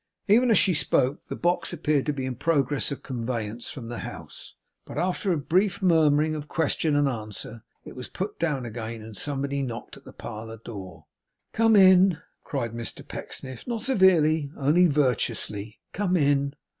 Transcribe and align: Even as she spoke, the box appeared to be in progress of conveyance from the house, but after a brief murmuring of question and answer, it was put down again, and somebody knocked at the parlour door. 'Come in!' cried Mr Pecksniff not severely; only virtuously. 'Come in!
Even 0.27 0.49
as 0.49 0.57
she 0.57 0.73
spoke, 0.73 1.27
the 1.27 1.35
box 1.35 1.71
appeared 1.73 2.07
to 2.07 2.11
be 2.11 2.25
in 2.25 2.33
progress 2.33 2.91
of 2.91 3.03
conveyance 3.03 3.69
from 3.69 3.87
the 3.87 3.99
house, 3.99 4.55
but 4.83 4.97
after 4.97 5.31
a 5.31 5.37
brief 5.37 5.83
murmuring 5.83 6.33
of 6.33 6.47
question 6.47 6.95
and 6.95 7.07
answer, 7.07 7.61
it 7.85 7.95
was 7.95 8.07
put 8.09 8.39
down 8.39 8.65
again, 8.65 9.03
and 9.03 9.15
somebody 9.15 9.61
knocked 9.61 9.97
at 9.97 10.03
the 10.03 10.11
parlour 10.11 10.57
door. 10.65 11.05
'Come 11.53 11.75
in!' 11.75 12.17
cried 12.43 12.73
Mr 12.73 13.07
Pecksniff 13.07 13.67
not 13.67 13.83
severely; 13.83 14.49
only 14.57 14.87
virtuously. 14.87 15.79
'Come 15.93 16.17
in! 16.17 16.55